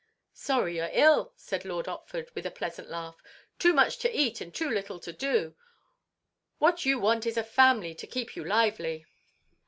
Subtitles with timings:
[0.33, 3.21] "Sorry you're ill," said Lord Otford, with a pleasant laugh.
[3.59, 5.53] "Too much to eat, and too little to do.
[6.57, 9.05] What you want is a family to keep you lively!"